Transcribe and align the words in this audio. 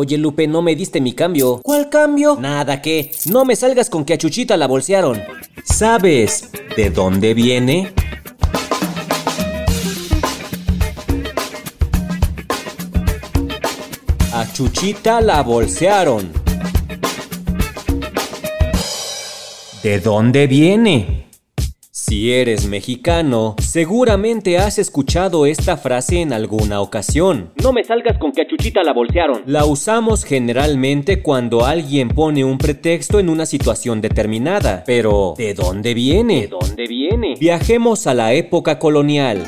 Oye 0.00 0.16
Lupe, 0.16 0.46
no 0.46 0.62
me 0.62 0.76
diste 0.76 1.00
mi 1.00 1.12
cambio. 1.12 1.60
¿Cuál 1.60 1.88
cambio? 1.88 2.36
Nada 2.38 2.80
que. 2.80 3.10
No 3.26 3.44
me 3.44 3.56
salgas 3.56 3.90
con 3.90 4.04
que 4.04 4.12
a 4.12 4.16
Chuchita 4.16 4.56
la 4.56 4.68
bolsearon. 4.68 5.20
¿Sabes 5.64 6.50
de 6.76 6.90
dónde 6.90 7.34
viene? 7.34 7.92
A 14.32 14.46
Chuchita 14.52 15.20
la 15.20 15.42
bolsearon. 15.42 16.30
¿De 19.82 19.98
dónde 19.98 20.46
viene? 20.46 21.27
Si 22.08 22.32
eres 22.32 22.66
mexicano, 22.66 23.54
seguramente 23.60 24.56
has 24.56 24.78
escuchado 24.78 25.44
esta 25.44 25.76
frase 25.76 26.22
en 26.22 26.32
alguna 26.32 26.80
ocasión. 26.80 27.50
No 27.62 27.74
me 27.74 27.84
salgas 27.84 28.16
con 28.16 28.32
que 28.32 28.40
a 28.40 28.46
Chuchita 28.46 28.82
la 28.82 28.94
bolsearon. 28.94 29.42
La 29.44 29.66
usamos 29.66 30.24
generalmente 30.24 31.22
cuando 31.22 31.66
alguien 31.66 32.08
pone 32.08 32.44
un 32.44 32.56
pretexto 32.56 33.18
en 33.18 33.28
una 33.28 33.44
situación 33.44 34.00
determinada. 34.00 34.84
Pero, 34.86 35.34
¿de 35.36 35.52
dónde 35.52 35.92
viene? 35.92 36.40
¿De 36.40 36.46
dónde 36.46 36.86
viene? 36.86 37.34
Viajemos 37.38 38.06
a 38.06 38.14
la 38.14 38.32
época 38.32 38.78
colonial. 38.78 39.44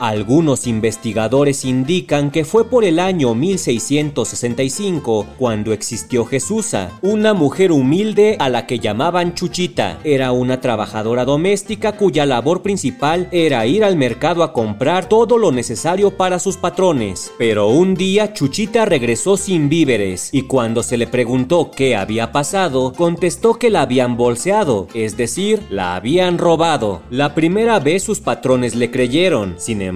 Algunos 0.00 0.66
investigadores 0.66 1.62
indican 1.66 2.30
que 2.30 2.46
fue 2.46 2.64
por 2.64 2.86
el 2.86 2.98
año 2.98 3.34
1665 3.34 5.26
cuando 5.36 5.74
existió 5.74 6.24
Jesusa, 6.24 6.98
una 7.02 7.34
mujer 7.34 7.70
humilde 7.70 8.36
a 8.38 8.48
la 8.48 8.66
que 8.66 8.78
llamaban 8.78 9.34
Chuchita. 9.34 9.98
Era 10.02 10.32
una 10.32 10.62
trabajadora 10.62 11.26
doméstica 11.26 11.98
cuya 11.98 12.24
labor 12.24 12.62
principal 12.62 13.28
era 13.30 13.66
ir 13.66 13.84
al 13.84 13.96
mercado 13.96 14.42
a 14.42 14.54
comprar 14.54 15.06
todo 15.06 15.36
lo 15.36 15.52
necesario 15.52 16.16
para 16.16 16.38
sus 16.38 16.56
patrones. 16.56 17.30
Pero 17.36 17.68
un 17.68 17.94
día 17.94 18.32
Chuchita 18.32 18.86
regresó 18.86 19.36
sin 19.36 19.68
víveres 19.68 20.30
y 20.32 20.44
cuando 20.44 20.82
se 20.82 20.96
le 20.96 21.08
preguntó 21.08 21.70
qué 21.70 21.94
había 21.94 22.32
pasado, 22.32 22.94
contestó 22.96 23.58
que 23.58 23.68
la 23.68 23.82
habían 23.82 24.16
bolseado, 24.16 24.88
es 24.94 25.18
decir, 25.18 25.60
la 25.68 25.94
habían 25.94 26.38
robado. 26.38 27.02
La 27.10 27.34
primera 27.34 27.78
vez 27.80 28.02
sus 28.02 28.20
patrones 28.20 28.74
le 28.74 28.90
creyeron, 28.90 29.56
sin 29.58 29.82
embargo, 29.82 29.89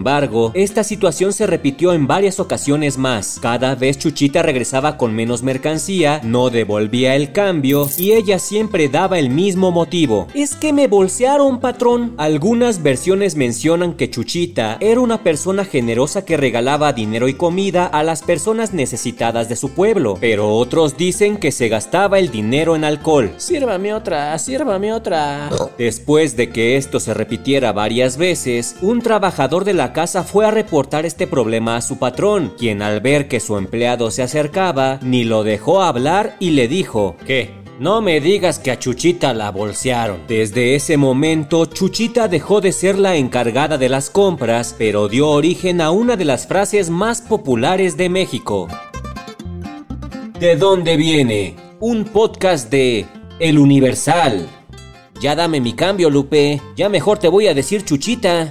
esta 0.55 0.83
situación 0.83 1.33
se 1.33 1.47
repitió 1.47 1.93
en 1.93 2.07
varias 2.07 2.41
ocasiones 2.41 2.99
más. 2.99 3.39
Cada 3.41 3.75
vez 3.75 3.99
Chuchita 3.99 4.43
regresaba 4.43 4.97
con 4.97 5.15
menos 5.15 5.43
mercancía, 5.43 6.21
no 6.25 6.51
devolvía 6.51 7.15
el 7.15 7.33
cambio 7.33 7.89
y 7.97 8.13
ella 8.13 8.39
siempre 8.39 8.89
daba 8.89 9.19
el 9.19 9.31
mismo 9.31 9.71
motivo. 9.71 10.27
Es 10.35 10.57
que 10.57 10.73
me 10.73 10.89
bolsearon, 10.89 11.61
patrón. 11.61 12.15
Algunas 12.17 12.83
versiones 12.83 13.37
mencionan 13.37 13.95
que 13.95 14.11
Chuchita 14.11 14.79
era 14.81 15.01
una 15.01 15.23
persona 15.23 15.65
generosa 15.65 16.25
que 16.25 16.37
regalaba 16.37 16.93
dinero 16.93 17.29
y 17.29 17.35
comida 17.35 17.87
a 17.87 18.03
las 18.03 18.23
personas 18.23 18.73
necesitadas 18.73 19.49
de 19.49 19.57
su 19.57 19.71
pueblo, 19.71 20.19
pero 20.21 20.55
otros 20.57 20.97
dicen 20.97 21.37
que 21.37 21.53
se 21.53 21.69
gastaba 21.69 22.19
el 22.19 22.31
dinero 22.31 22.75
en 22.75 22.85
alcohol. 22.85 23.33
Sírvame 23.37 23.95
otra, 23.95 24.37
sírvame 24.39 24.93
otra. 24.93 25.51
Después 25.79 26.37
de 26.37 26.51
que 26.51 26.77
esto 26.77 27.01
se 27.01 27.15
repitiera 27.15 27.73
varias 27.73 28.17
veces, 28.17 28.77
un 28.81 29.01
trabajador 29.01 29.65
de 29.65 29.75
la 29.85 29.93
casa 29.93 30.25
fue 30.25 30.47
a 30.47 30.51
reportar 30.51 31.05
este 31.05 31.27
problema 31.27 31.77
a 31.77 31.83
su 31.83 31.99
patrón, 31.99 32.55
quien 32.57 32.81
al 32.81 33.03
ver 33.03 33.29
que 33.29 33.39
su 33.39 33.59
empleado 33.59 34.11
se 34.11 34.23
acercaba, 34.23 34.99
ni 35.03 35.25
lo 35.25 35.45
dejó 35.45 35.83
hablar 35.83 36.37
y 36.41 36.53
le 36.53 36.69
dijo, 36.69 37.17
¿qué? 37.27 37.51
No 37.79 38.01
me 38.01 38.19
digas 38.23 38.59
que 38.59 38.71
a 38.71 38.79
Chuchita 38.79 39.35
la 39.35 39.51
bolsearon. 39.51 40.23
Desde 40.27 40.75
ese 40.75 40.97
momento, 40.97 41.67
Chuchita 41.67 42.29
dejó 42.29 42.63
de 42.63 42.73
ser 42.73 42.99
la 42.99 43.17
encargada 43.17 43.77
de 43.77 43.91
las 43.91 44.09
compras, 44.09 44.75
pero 44.79 45.07
dio 45.09 45.29
origen 45.29 45.83
a 45.83 45.91
una 45.91 46.17
de 46.17 46.25
las 46.25 46.47
frases 46.47 46.89
más 46.89 47.21
populares 47.21 47.99
de 47.99 48.09
México. 48.09 48.69
¿De 50.41 50.57
dónde 50.57 50.97
viene? 50.97 51.57
Un 51.79 52.05
podcast 52.05 52.71
de 52.71 53.05
El 53.39 53.59
Universal. 53.59 54.49
Ya 55.21 55.37
dame 55.37 55.61
mi 55.61 55.75
cambio, 55.75 56.09
Lupe. 56.09 56.63
Ya 56.75 56.89
mejor 56.89 57.19
te 57.19 57.29
voy 57.29 57.49
a 57.49 57.55
decir 57.55 57.85
Chuchita. 57.85 58.51